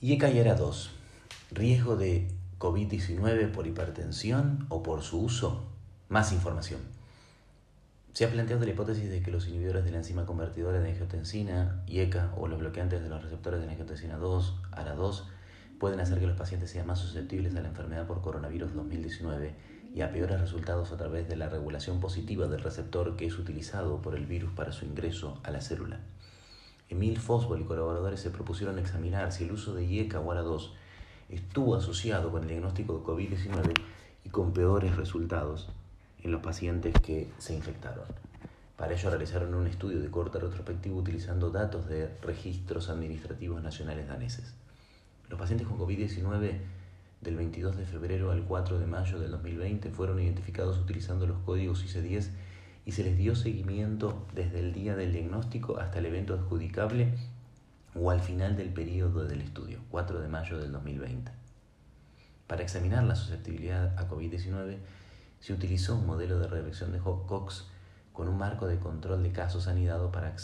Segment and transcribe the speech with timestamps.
[0.00, 0.90] IECA y ERA 2.
[1.50, 2.28] Riesgo de
[2.60, 5.64] COVID-19 por hipertensión o por su uso.
[6.08, 6.82] Más información.
[8.12, 11.82] Se ha planteado la hipótesis de que los inhibidores de la enzima convertidora de angiotensina,
[11.88, 15.24] IECA, o los bloqueantes de los receptores de angiotensina 2, ARA2,
[15.80, 19.56] pueden hacer que los pacientes sean más susceptibles a la enfermedad por coronavirus 2019
[19.96, 24.00] y a peores resultados a través de la regulación positiva del receptor que es utilizado
[24.00, 25.98] por el virus para su ingreso a la célula.
[26.90, 30.70] Emil Fosbol y colaboradores se propusieron examinar si el uso de IECA o ARA2
[31.28, 33.74] estuvo asociado con el diagnóstico de COVID-19
[34.24, 35.68] y con peores resultados
[36.22, 38.04] en los pacientes que se infectaron.
[38.76, 44.54] Para ello realizaron un estudio de corte retrospectivo utilizando datos de registros administrativos nacionales daneses.
[45.28, 46.58] Los pacientes con COVID-19
[47.20, 51.84] del 22 de febrero al 4 de mayo del 2020 fueron identificados utilizando los códigos
[51.84, 52.30] IC10
[52.88, 57.12] y se les dio seguimiento desde el día del diagnóstico hasta el evento adjudicable
[57.94, 61.30] o al final del periodo del estudio, 4 de mayo del 2020.
[62.46, 64.78] Para examinar la susceptibilidad a COVID-19
[65.38, 67.66] se utilizó un modelo de regresión de Cox
[68.14, 70.34] con un marco de control de casos anidado para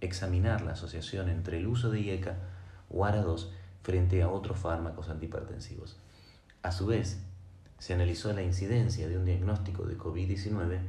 [0.00, 2.34] examinar la asociación entre el uso de IECA
[2.90, 3.46] o ARA2
[3.84, 5.98] frente a otros fármacos antihipertensivos.
[6.62, 7.22] A su vez,
[7.78, 10.80] se analizó la incidencia de un diagnóstico de COVID-19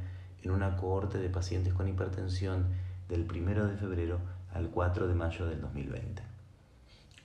[0.44, 2.66] en una cohorte de pacientes con hipertensión
[3.08, 4.20] del 1 de febrero
[4.52, 6.22] al 4 de mayo del 2020.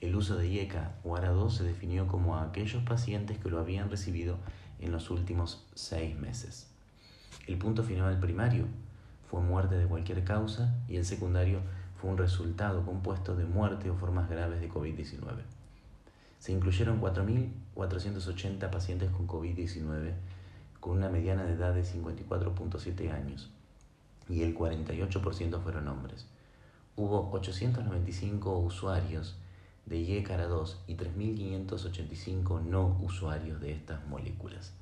[0.00, 3.90] El uso de IECA o ARA2 se definió como a aquellos pacientes que lo habían
[3.90, 4.38] recibido
[4.78, 6.68] en los últimos seis meses.
[7.46, 8.66] El punto final primario
[9.30, 11.60] fue muerte de cualquier causa y el secundario
[12.00, 15.42] fue un resultado compuesto de muerte o formas graves de COVID-19.
[16.38, 20.14] Se incluyeron 4.480 pacientes con COVID-19
[20.80, 23.50] con una mediana de edad de 54.7 años
[24.28, 26.26] y el 48% fueron hombres.
[26.96, 29.36] Hubo 895 usuarios
[29.86, 34.72] de IECARA2 y 3.585 no usuarios de estas moléculas.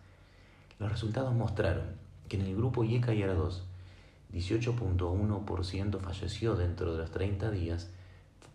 [0.78, 1.86] Los resultados mostraron
[2.28, 3.62] que en el grupo IECA y ARA2,
[4.32, 7.88] 18.1% falleció dentro de los 30 días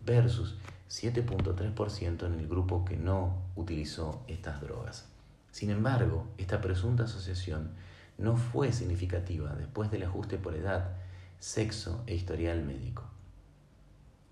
[0.06, 0.56] versus
[0.88, 5.13] 7.3% en el grupo que no utilizó estas drogas.
[5.54, 7.70] Sin embargo, esta presunta asociación
[8.18, 10.96] no fue significativa después del ajuste por edad,
[11.38, 13.04] sexo e historial médico.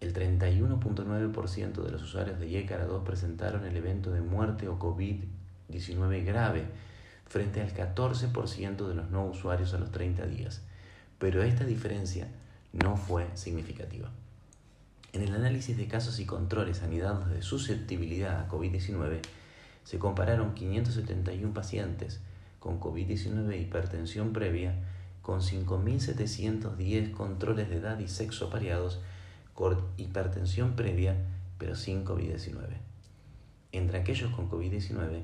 [0.00, 6.24] El 31.9% de los usuarios de YECARA 2 presentaron el evento de muerte o COVID-19
[6.24, 6.64] grave
[7.28, 10.62] frente al 14% de los no usuarios a los 30 días,
[11.20, 12.26] pero esta diferencia
[12.72, 14.10] no fue significativa.
[15.12, 19.20] En el análisis de casos y controles anidados de susceptibilidad a COVID-19,
[19.84, 22.20] se compararon 571 pacientes
[22.60, 24.74] con COVID-19 e hipertensión previa
[25.22, 29.00] con 5.710 controles de edad y sexo pareados
[29.54, 31.16] con hipertensión previa
[31.58, 32.78] pero sin COVID-19.
[33.72, 35.22] Entre aquellos con COVID-19,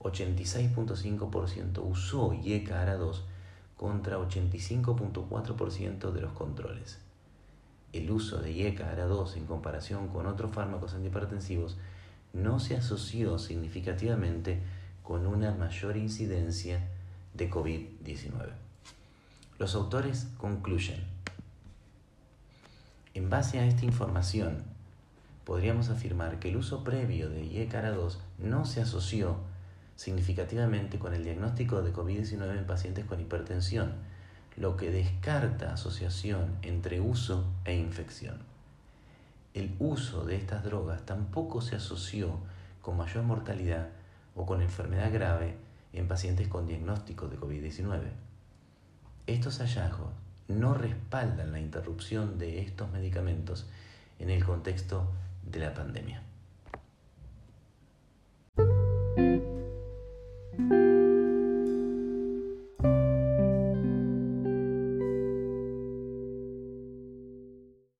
[0.00, 3.22] 86.5% usó IECA ARA2
[3.76, 6.98] contra 85.4% de los controles
[7.96, 11.76] el uso de IECA ARA2 en comparación con otros fármacos antihipertensivos
[12.36, 14.60] no se asoció significativamente
[15.02, 16.88] con una mayor incidencia
[17.34, 18.50] de COVID-19.
[19.58, 21.02] Los autores concluyen,
[23.14, 24.64] en base a esta información,
[25.44, 29.38] podríamos afirmar que el uso previo de IECA ARA2 no se asoció
[29.94, 33.94] significativamente con el diagnóstico de COVID-19 en pacientes con hipertensión,
[34.56, 38.55] lo que descarta asociación entre uso e infección.
[39.56, 42.40] El uso de estas drogas tampoco se asoció
[42.82, 43.88] con mayor mortalidad
[44.34, 45.54] o con enfermedad grave
[45.94, 48.02] en pacientes con diagnóstico de COVID-19.
[49.26, 50.10] Estos hallazgos
[50.48, 53.66] no respaldan la interrupción de estos medicamentos
[54.18, 55.10] en el contexto
[55.50, 56.20] de la pandemia.